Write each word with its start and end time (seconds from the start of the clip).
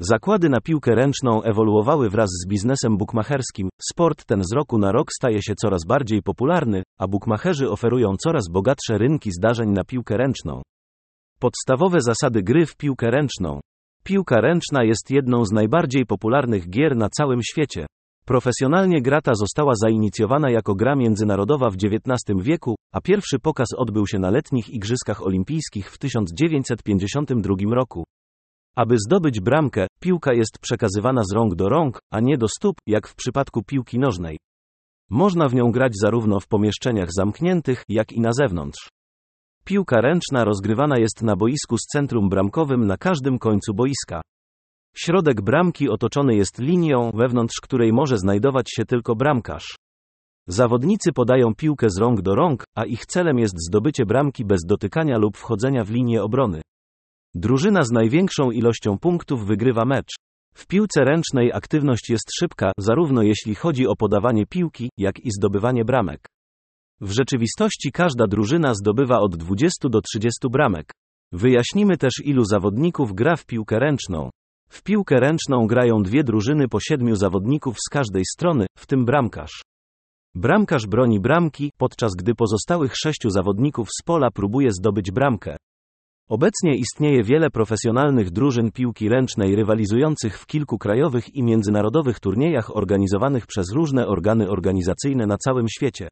Zakłady 0.00 0.48
na 0.48 0.60
piłkę 0.60 0.94
ręczną 0.94 1.42
ewoluowały 1.42 2.10
wraz 2.10 2.30
z 2.30 2.48
biznesem 2.48 2.96
bukmacherskim. 2.96 3.68
Sport 3.90 4.24
ten 4.24 4.44
z 4.44 4.52
roku 4.52 4.78
na 4.78 4.92
rok 4.92 5.08
staje 5.12 5.42
się 5.42 5.54
coraz 5.62 5.80
bardziej 5.86 6.22
popularny, 6.22 6.82
a 6.98 7.08
bukmacherzy 7.08 7.70
oferują 7.70 8.16
coraz 8.20 8.48
bogatsze 8.50 8.98
rynki 8.98 9.30
zdarzeń 9.32 9.70
na 9.70 9.84
piłkę 9.84 10.16
ręczną. 10.16 10.62
Podstawowe 11.40 12.00
zasady 12.00 12.42
gry 12.42 12.66
w 12.66 12.76
piłkę 12.76 13.10
ręczną. 13.10 13.60
Piłka 14.04 14.40
ręczna 14.40 14.84
jest 14.84 15.10
jedną 15.10 15.44
z 15.44 15.52
najbardziej 15.52 16.06
popularnych 16.06 16.70
gier 16.70 16.96
na 16.96 17.08
całym 17.08 17.42
świecie. 17.42 17.86
Profesjonalnie 18.24 19.02
grata 19.02 19.32
została 19.34 19.72
zainicjowana 19.74 20.50
jako 20.50 20.74
gra 20.74 20.96
międzynarodowa 20.96 21.70
w 21.70 21.74
XIX 21.74 22.18
wieku, 22.42 22.74
a 22.92 23.00
pierwszy 23.00 23.38
pokaz 23.38 23.68
odbył 23.76 24.06
się 24.06 24.18
na 24.18 24.30
letnich 24.30 24.70
Igrzyskach 24.70 25.22
Olimpijskich 25.22 25.90
w 25.90 25.98
1952 25.98 27.74
roku. 27.74 28.04
Aby 28.76 28.96
zdobyć 28.98 29.40
bramkę, 29.40 29.86
piłka 30.00 30.32
jest 30.32 30.58
przekazywana 30.60 31.22
z 31.24 31.32
rąk 31.34 31.54
do 31.54 31.68
rąk, 31.68 31.98
a 32.12 32.20
nie 32.20 32.38
do 32.38 32.46
stóp, 32.48 32.76
jak 32.86 33.08
w 33.08 33.14
przypadku 33.14 33.62
piłki 33.62 33.98
nożnej. 33.98 34.38
Można 35.10 35.48
w 35.48 35.54
nią 35.54 35.72
grać 35.72 35.92
zarówno 36.02 36.40
w 36.40 36.46
pomieszczeniach 36.46 37.08
zamkniętych, 37.12 37.84
jak 37.88 38.12
i 38.12 38.20
na 38.20 38.30
zewnątrz. 38.32 38.88
Piłka 39.64 40.00
ręczna 40.00 40.44
rozgrywana 40.44 40.98
jest 40.98 41.22
na 41.22 41.36
boisku 41.36 41.78
z 41.78 41.86
centrum 41.92 42.28
bramkowym 42.28 42.86
na 42.86 42.96
każdym 42.96 43.38
końcu 43.38 43.74
boiska. 43.74 44.20
Środek 44.96 45.42
bramki 45.42 45.88
otoczony 45.88 46.34
jest 46.34 46.58
linią, 46.58 47.10
wewnątrz 47.14 47.60
której 47.62 47.92
może 47.92 48.18
znajdować 48.18 48.70
się 48.70 48.84
tylko 48.84 49.14
bramkarz. 49.14 49.76
Zawodnicy 50.46 51.12
podają 51.12 51.54
piłkę 51.54 51.90
z 51.90 51.98
rąk 51.98 52.22
do 52.22 52.34
rąk, 52.34 52.64
a 52.74 52.84
ich 52.84 53.06
celem 53.06 53.38
jest 53.38 53.54
zdobycie 53.68 54.06
bramki 54.06 54.44
bez 54.44 54.60
dotykania 54.66 55.18
lub 55.18 55.36
wchodzenia 55.36 55.84
w 55.84 55.90
linię 55.90 56.22
obrony. 56.22 56.62
Drużyna 57.38 57.84
z 57.84 57.90
największą 57.90 58.50
ilością 58.50 58.98
punktów 58.98 59.46
wygrywa 59.46 59.84
mecz. 59.84 60.14
W 60.54 60.66
piłce 60.66 61.04
ręcznej 61.04 61.52
aktywność 61.52 62.10
jest 62.10 62.30
szybka, 62.40 62.72
zarówno 62.78 63.22
jeśli 63.22 63.54
chodzi 63.54 63.86
o 63.86 63.96
podawanie 63.96 64.46
piłki, 64.46 64.90
jak 64.98 65.20
i 65.20 65.30
zdobywanie 65.30 65.84
bramek. 65.84 66.28
W 67.00 67.10
rzeczywistości 67.10 67.92
każda 67.92 68.26
drużyna 68.26 68.74
zdobywa 68.74 69.18
od 69.18 69.36
20 69.36 69.88
do 69.88 70.00
30 70.00 70.38
bramek. 70.50 70.92
Wyjaśnimy 71.32 71.96
też 71.96 72.12
ilu 72.24 72.44
zawodników 72.44 73.12
gra 73.12 73.36
w 73.36 73.46
piłkę 73.46 73.78
ręczną. 73.78 74.30
W 74.68 74.82
piłkę 74.82 75.20
ręczną 75.20 75.66
grają 75.66 76.02
dwie 76.02 76.24
drużyny 76.24 76.68
po 76.68 76.80
siedmiu 76.80 77.16
zawodników 77.16 77.76
z 77.86 77.90
każdej 77.90 78.22
strony, 78.24 78.66
w 78.78 78.86
tym 78.86 79.04
bramkarz. 79.04 79.62
Bramkarz 80.34 80.86
broni 80.86 81.20
bramki, 81.20 81.72
podczas 81.78 82.12
gdy 82.18 82.34
pozostałych 82.34 82.92
sześciu 82.96 83.30
zawodników 83.30 83.88
z 84.00 84.02
pola 84.04 84.30
próbuje 84.30 84.72
zdobyć 84.72 85.10
bramkę. 85.10 85.56
Obecnie 86.28 86.76
istnieje 86.76 87.22
wiele 87.22 87.50
profesjonalnych 87.50 88.30
drużyn 88.30 88.72
piłki 88.72 89.08
ręcznej 89.08 89.56
rywalizujących 89.56 90.38
w 90.38 90.46
kilku 90.46 90.78
krajowych 90.78 91.34
i 91.34 91.42
międzynarodowych 91.42 92.20
turniejach 92.20 92.76
organizowanych 92.76 93.46
przez 93.46 93.72
różne 93.72 94.06
organy 94.06 94.48
organizacyjne 94.48 95.26
na 95.26 95.36
całym 95.36 95.68
świecie. 95.68 96.08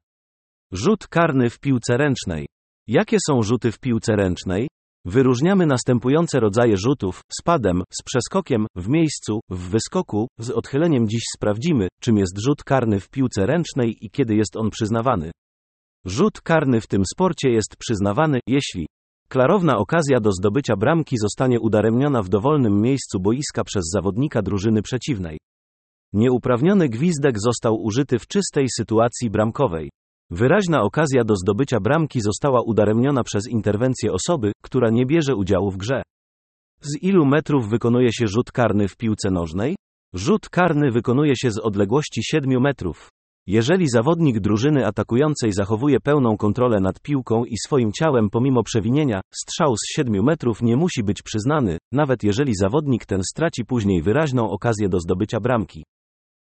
Rzut 0.72 1.06
karny 1.06 1.50
w 1.50 1.60
piłce 1.60 1.96
ręcznej. 1.96 2.46
Jakie 2.86 3.16
są 3.28 3.42
rzuty 3.42 3.72
w 3.72 3.78
piłce 3.78 4.16
ręcznej? 4.16 4.68
Wyróżniamy 5.04 5.66
następujące 5.66 6.40
rodzaje 6.40 6.76
rzutów: 6.76 7.20
z 7.40 7.42
padem, 7.42 7.82
z 7.90 8.02
przeskokiem, 8.04 8.66
w 8.76 8.88
miejscu, 8.88 9.40
w 9.50 9.68
wyskoku, 9.70 10.28
z 10.38 10.50
odchyleniem. 10.50 11.08
Dziś 11.08 11.22
sprawdzimy, 11.36 11.88
czym 12.00 12.18
jest 12.18 12.38
rzut 12.38 12.64
karny 12.64 13.00
w 13.00 13.08
piłce 13.08 13.46
ręcznej 13.46 13.96
i 14.00 14.10
kiedy 14.10 14.34
jest 14.34 14.56
on 14.56 14.70
przyznawany. 14.70 15.30
Rzut 16.06 16.40
karny 16.40 16.80
w 16.80 16.86
tym 16.86 17.02
sporcie 17.14 17.50
jest 17.50 17.76
przyznawany, 17.78 18.40
jeśli 18.48 18.86
klarowna 19.34 19.78
okazja 19.78 20.20
do 20.20 20.32
zdobycia 20.32 20.76
bramki 20.76 21.16
zostanie 21.18 21.60
udaremniona 21.60 22.22
w 22.22 22.28
dowolnym 22.28 22.80
miejscu 22.80 23.20
boiska 23.20 23.64
przez 23.64 23.84
zawodnika 23.92 24.42
drużyny 24.42 24.82
przeciwnej. 24.82 25.38
Nieuprawniony 26.12 26.88
gwizdek 26.88 27.40
został 27.40 27.82
użyty 27.82 28.18
w 28.18 28.26
czystej 28.26 28.66
sytuacji 28.68 29.30
bramkowej. 29.30 29.90
Wyraźna 30.30 30.82
okazja 30.82 31.24
do 31.24 31.36
zdobycia 31.36 31.80
bramki 31.80 32.20
została 32.20 32.62
udaremniona 32.62 33.24
przez 33.24 33.48
interwencję 33.48 34.12
osoby, 34.12 34.52
która 34.64 34.90
nie 34.90 35.06
bierze 35.06 35.36
udziału 35.36 35.70
w 35.70 35.76
grze. 35.76 36.02
Z 36.80 37.02
ilu 37.02 37.26
metrów 37.26 37.68
wykonuje 37.68 38.12
się 38.12 38.26
rzut 38.26 38.52
karny 38.52 38.88
w 38.88 38.96
piłce 38.96 39.30
nożnej? 39.30 39.76
Rzut 40.14 40.48
karny 40.48 40.90
wykonuje 40.90 41.36
się 41.36 41.50
z 41.50 41.58
odległości 41.58 42.20
7 42.24 42.60
metrów. 42.60 43.08
Jeżeli 43.46 43.88
zawodnik 43.88 44.40
drużyny 44.40 44.86
atakującej 44.86 45.52
zachowuje 45.52 46.00
pełną 46.00 46.36
kontrolę 46.36 46.80
nad 46.80 47.00
piłką 47.00 47.44
i 47.44 47.56
swoim 47.66 47.92
ciałem 47.92 48.30
pomimo 48.30 48.62
przewinienia, 48.62 49.20
strzał 49.34 49.76
z 49.76 49.96
7 49.96 50.24
metrów 50.24 50.62
nie 50.62 50.76
musi 50.76 51.02
być 51.02 51.22
przyznany, 51.22 51.78
nawet 51.92 52.22
jeżeli 52.22 52.52
zawodnik 52.54 53.06
ten 53.06 53.20
straci 53.22 53.64
później 53.64 54.02
wyraźną 54.02 54.50
okazję 54.50 54.88
do 54.88 55.00
zdobycia 55.00 55.40
bramki. 55.40 55.84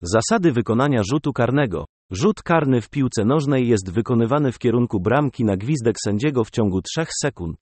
Zasady 0.01 0.51
wykonania 0.51 1.01
rzutu 1.11 1.33
karnego. 1.33 1.85
Rzut 2.11 2.43
karny 2.43 2.81
w 2.81 2.89
piłce 2.89 3.25
nożnej 3.25 3.67
jest 3.67 3.91
wykonywany 3.91 4.51
w 4.51 4.59
kierunku 4.59 4.99
bramki 4.99 5.45
na 5.45 5.57
gwizdek 5.57 5.95
sędziego 6.03 6.43
w 6.43 6.51
ciągu 6.51 6.81
3 6.81 7.05
sekund. 7.21 7.57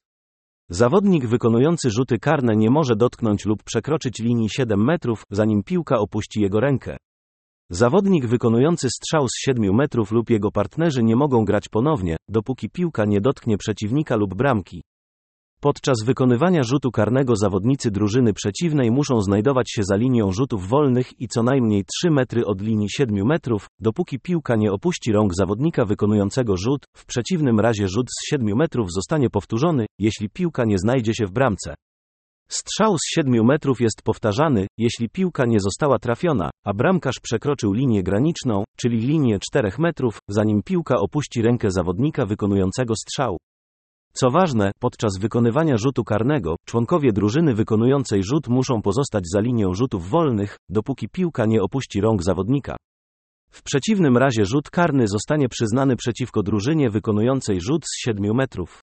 Zawodnik 0.69 1.25
wykonujący 1.25 1.89
rzuty 1.89 2.19
karne 2.19 2.55
nie 2.55 2.69
może 2.69 2.95
dotknąć 2.95 3.45
lub 3.45 3.63
przekroczyć 3.63 4.19
linii 4.19 4.49
7 4.49 4.83
metrów, 4.83 5.23
zanim 5.31 5.63
piłka 5.63 5.99
opuści 5.99 6.41
jego 6.41 6.59
rękę. 6.59 6.97
Zawodnik 7.69 8.25
wykonujący 8.25 8.87
strzał 8.89 9.27
z 9.27 9.31
7 9.37 9.75
metrów 9.75 10.11
lub 10.11 10.29
jego 10.29 10.51
partnerzy 10.51 11.03
nie 11.03 11.15
mogą 11.15 11.45
grać 11.45 11.69
ponownie, 11.69 12.17
dopóki 12.29 12.69
piłka 12.69 13.05
nie 13.05 13.21
dotknie 13.21 13.57
przeciwnika 13.57 14.15
lub 14.15 14.35
bramki. 14.35 14.83
Podczas 15.61 15.97
wykonywania 16.05 16.63
rzutu 16.63 16.91
karnego 16.91 17.35
zawodnicy 17.35 17.91
drużyny 17.91 18.33
przeciwnej 18.33 18.91
muszą 18.91 19.21
znajdować 19.21 19.71
się 19.71 19.83
za 19.83 19.95
linią 19.95 20.31
rzutów 20.31 20.67
wolnych 20.67 21.21
i 21.21 21.27
co 21.27 21.43
najmniej 21.43 21.83
3 22.01 22.11
metry 22.11 22.45
od 22.45 22.61
linii 22.61 22.89
7 22.89 23.25
metrów, 23.25 23.67
dopóki 23.79 24.19
piłka 24.19 24.55
nie 24.55 24.71
opuści 24.71 25.11
rąk 25.11 25.33
zawodnika 25.35 25.85
wykonującego 25.85 26.57
rzut, 26.57 26.85
w 26.97 27.05
przeciwnym 27.05 27.59
razie 27.59 27.87
rzut 27.87 28.07
z 28.09 28.29
7 28.29 28.57
metrów 28.57 28.87
zostanie 28.91 29.29
powtórzony, 29.29 29.85
jeśli 29.99 30.29
piłka 30.29 30.65
nie 30.65 30.77
znajdzie 30.77 31.13
się 31.13 31.25
w 31.25 31.31
bramce. 31.31 31.75
Strzał 32.49 32.97
z 32.97 33.01
7 33.15 33.45
metrów 33.45 33.81
jest 33.81 34.01
powtarzany, 34.03 34.67
jeśli 34.77 35.09
piłka 35.09 35.45
nie 35.45 35.59
została 35.59 35.99
trafiona, 35.99 36.49
a 36.65 36.73
bramkarz 36.73 37.19
przekroczył 37.21 37.73
linię 37.73 38.03
graniczną, 38.03 38.63
czyli 38.77 38.97
linię 38.97 39.39
4 39.39 39.71
metrów, 39.79 40.19
zanim 40.29 40.63
piłka 40.63 40.95
opuści 40.95 41.41
rękę 41.41 41.71
zawodnika 41.71 42.25
wykonującego 42.25 42.95
strzał. 42.95 43.37
Co 44.13 44.31
ważne, 44.31 44.71
podczas 44.79 45.17
wykonywania 45.19 45.77
rzutu 45.77 46.03
karnego, 46.03 46.55
członkowie 46.65 47.11
drużyny 47.11 47.53
wykonującej 47.53 48.23
rzut 48.23 48.47
muszą 48.47 48.81
pozostać 48.81 49.23
za 49.33 49.39
linią 49.39 49.73
rzutów 49.73 50.09
wolnych, 50.09 50.57
dopóki 50.69 51.09
piłka 51.09 51.45
nie 51.45 51.61
opuści 51.61 52.01
rąk 52.01 52.23
zawodnika. 52.23 52.75
W 53.51 53.63
przeciwnym 53.63 54.17
razie 54.17 54.45
rzut 54.45 54.69
karny 54.69 55.07
zostanie 55.07 55.49
przyznany 55.49 55.95
przeciwko 55.95 56.43
drużynie 56.43 56.89
wykonującej 56.89 57.61
rzut 57.61 57.85
z 57.85 58.01
7 58.05 58.35
metrów. 58.35 58.81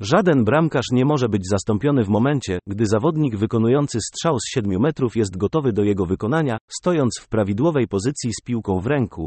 Żaden 0.00 0.44
bramkarz 0.44 0.86
nie 0.92 1.04
może 1.04 1.28
być 1.28 1.42
zastąpiony 1.50 2.04
w 2.04 2.08
momencie, 2.08 2.58
gdy 2.66 2.86
zawodnik 2.86 3.36
wykonujący 3.36 3.98
strzał 4.00 4.38
z 4.38 4.50
7 4.50 4.80
metrów 4.80 5.16
jest 5.16 5.36
gotowy 5.36 5.72
do 5.72 5.82
jego 5.82 6.06
wykonania, 6.06 6.58
stojąc 6.68 7.20
w 7.20 7.28
prawidłowej 7.28 7.88
pozycji 7.88 8.30
z 8.32 8.44
piłką 8.44 8.80
w 8.80 8.86
ręku. 8.86 9.26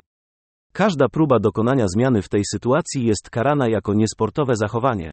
Każda 0.73 1.09
próba 1.09 1.39
dokonania 1.39 1.87
zmiany 1.87 2.21
w 2.21 2.29
tej 2.29 2.41
sytuacji 2.51 3.05
jest 3.05 3.29
karana 3.29 3.67
jako 3.67 3.93
niesportowe 3.93 4.55
zachowanie. 4.55 5.11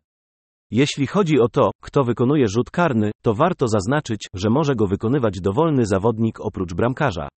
Jeśli 0.71 1.07
chodzi 1.07 1.41
o 1.41 1.49
to, 1.49 1.71
kto 1.83 2.05
wykonuje 2.05 2.49
rzut 2.49 2.71
karny, 2.71 3.11
to 3.23 3.35
warto 3.35 3.69
zaznaczyć, 3.69 4.27
że 4.35 4.51
może 4.51 4.75
go 4.75 4.87
wykonywać 4.87 5.41
dowolny 5.41 5.87
zawodnik 5.87 6.41
oprócz 6.41 6.75
bramkarza. 6.75 7.29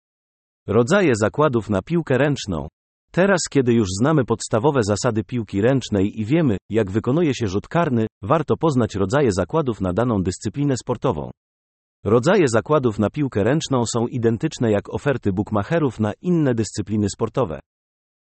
Rodzaje 0.67 1.11
zakładów 1.15 1.69
na 1.69 1.81
piłkę 1.81 2.17
ręczną. 2.17 2.67
Teraz, 3.15 3.39
kiedy 3.49 3.73
już 3.73 3.87
znamy 3.99 4.25
podstawowe 4.25 4.79
zasady 4.83 5.23
piłki 5.23 5.61
ręcznej 5.61 6.21
i 6.21 6.25
wiemy, 6.25 6.57
jak 6.69 6.91
wykonuje 6.91 7.35
się 7.35 7.47
rzut 7.47 7.67
karny, 7.67 8.07
warto 8.21 8.57
poznać 8.57 8.95
rodzaje 8.95 9.31
zakładów 9.31 9.81
na 9.81 9.93
daną 9.93 10.23
dyscyplinę 10.23 10.77
sportową. 10.77 11.31
Rodzaje 12.05 12.47
zakładów 12.47 12.99
na 12.99 13.09
piłkę 13.09 13.43
ręczną 13.43 13.83
są 13.93 14.07
identyczne 14.07 14.71
jak 14.71 14.93
oferty 14.93 15.33
bookmacherów 15.33 15.99
na 15.99 16.11
inne 16.21 16.55
dyscypliny 16.55 17.09
sportowe. 17.09 17.59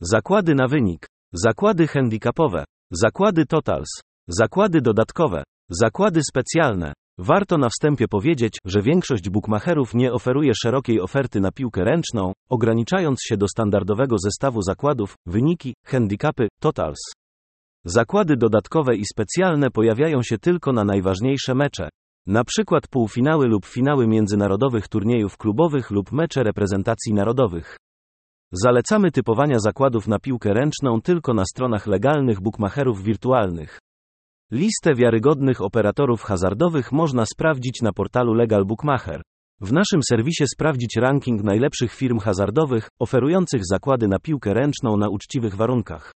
Zakłady 0.01 0.55
na 0.55 0.69
wynik, 0.69 1.07
zakłady 1.33 1.87
handicapowe, 1.87 2.65
zakłady 2.91 3.47
totals, 3.47 3.89
zakłady 4.29 4.81
dodatkowe, 4.81 5.45
zakłady 5.71 6.21
specjalne. 6.31 6.93
Warto 7.21 7.59
na 7.59 7.69
wstępie 7.69 8.09
powiedzieć, 8.09 8.59
że 8.65 8.83
większość 8.83 9.31
bookmacherów 9.31 9.95
nie 9.95 10.13
oferuje 10.13 10.53
szerokiej 10.55 11.01
oferty 11.01 11.41
na 11.41 11.53
piłkę 11.53 11.85
ręczną, 11.85 12.33
ograniczając 12.51 13.19
się 13.23 13.37
do 13.37 13.49
standardowego 13.49 14.17
zestawu 14.19 14.63
zakładów, 14.63 15.15
wyniki, 15.27 15.75
handicapy, 15.85 16.49
totals. 16.61 16.99
Zakłady 17.85 18.37
dodatkowe 18.37 18.97
i 18.97 19.05
specjalne 19.05 19.71
pojawiają 19.71 20.23
się 20.23 20.39
tylko 20.39 20.73
na 20.73 20.85
najważniejsze 20.85 21.55
mecze. 21.55 21.89
Na 22.27 22.45
przykład 22.45 22.89
półfinały 22.89 23.47
lub 23.47 23.67
finały 23.67 24.07
międzynarodowych 24.07 24.89
turniejów 24.89 25.37
klubowych 25.37 25.91
lub 25.91 26.13
mecze 26.13 26.43
reprezentacji 26.43 27.15
narodowych. 27.15 27.77
Zalecamy 28.53 29.11
typowania 29.11 29.59
zakładów 29.59 30.09
na 30.09 30.19
piłkę 30.19 30.55
ręczną 30.55 31.01
tylko 31.01 31.35
na 31.35 31.45
stronach 31.45 31.87
legalnych 31.87 32.41
bookmacherów 32.41 33.03
wirtualnych. 33.03 33.79
Listę 34.53 34.95
wiarygodnych 34.95 35.61
operatorów 35.61 36.23
hazardowych 36.23 36.93
można 36.93 37.27
sprawdzić 37.27 37.83
na 37.83 37.93
portalu 37.93 38.35
Legal 38.35 38.65
Bookmacher. 38.65 39.23
W 39.61 39.73
naszym 39.73 40.01
serwisie 40.03 40.45
sprawdzić 40.55 40.97
ranking 40.97 41.43
najlepszych 41.43 41.93
firm 41.93 42.19
hazardowych, 42.19 42.89
oferujących 42.99 43.61
zakłady 43.65 44.09
na 44.09 44.19
piłkę 44.19 44.55
ręczną 44.55 44.97
na 44.97 45.09
uczciwych 45.09 45.55
warunkach. 45.55 46.13